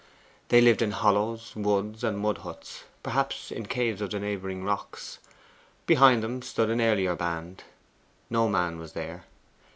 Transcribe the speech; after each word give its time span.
They 0.47 0.61
lived 0.61 0.81
in 0.81 0.89
hollows, 0.93 1.55
woods, 1.55 2.03
and 2.03 2.17
mud 2.17 2.39
huts 2.39 2.85
perhaps 3.03 3.51
in 3.51 3.67
caves 3.67 4.01
of 4.01 4.09
the 4.09 4.19
neighbouring 4.19 4.63
rocks. 4.63 5.19
Behind 5.85 6.23
them 6.23 6.41
stood 6.41 6.71
an 6.71 6.81
earlier 6.81 7.15
band. 7.15 7.65
No 8.27 8.49
man 8.49 8.79
was 8.79 8.93
there. 8.93 9.25